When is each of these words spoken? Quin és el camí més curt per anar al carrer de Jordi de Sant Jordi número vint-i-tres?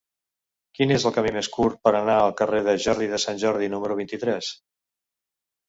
Quin 0.79 0.93
és 0.95 1.05
el 1.09 1.13
camí 1.17 1.33
més 1.35 1.49
curt 1.57 1.77
per 1.83 1.93
anar 1.99 2.15
al 2.23 2.35
carrer 2.41 2.63
de 2.69 2.75
Jordi 2.87 3.11
de 3.13 3.21
Sant 3.27 3.45
Jordi 3.47 3.71
número 3.77 4.01
vint-i-tres? 4.03 4.53